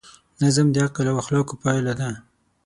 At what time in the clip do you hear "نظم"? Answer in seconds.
0.41-0.67